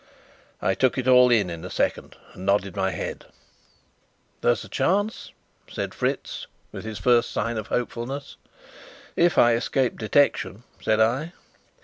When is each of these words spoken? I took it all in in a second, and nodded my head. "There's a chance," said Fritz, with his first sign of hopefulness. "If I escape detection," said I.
I 0.63 0.73
took 0.73 0.97
it 0.97 1.07
all 1.07 1.29
in 1.29 1.51
in 1.51 1.63
a 1.63 1.69
second, 1.69 2.15
and 2.33 2.43
nodded 2.43 2.75
my 2.75 2.89
head. 2.89 3.27
"There's 4.41 4.63
a 4.63 4.67
chance," 4.67 5.31
said 5.69 5.93
Fritz, 5.93 6.47
with 6.71 6.85
his 6.85 6.97
first 6.97 7.29
sign 7.29 7.55
of 7.55 7.67
hopefulness. 7.67 8.37
"If 9.15 9.37
I 9.37 9.53
escape 9.53 9.99
detection," 9.99 10.63
said 10.81 10.99
I. 10.99 11.33